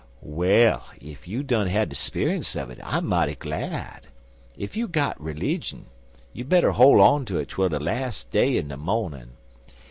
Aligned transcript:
"Well, 0.23 0.83
ef 0.99 1.27
you 1.27 1.43
done 1.43 1.67
had 1.67 1.89
de 1.89 1.95
speunce 1.95 2.55
un 2.55 2.71
it, 2.71 2.79
I'm 2.83 3.05
mighty 3.05 3.35
glad. 3.35 4.07
Ef 4.59 4.75
you 4.75 4.87
got 4.87 5.21
'lijjun, 5.21 5.85
you 6.33 6.43
better 6.43 6.71
hol' 6.71 6.99
on 7.01 7.23
to 7.25 7.37
it 7.37 7.49
'twel 7.49 7.69
de 7.69 7.79
las' 7.79 8.23
day 8.23 8.57
in 8.57 8.69
de 8.69 8.77
mornin'. 8.77 9.33